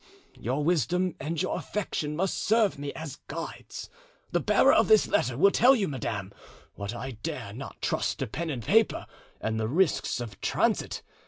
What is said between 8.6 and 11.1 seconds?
paper and the risks of transit.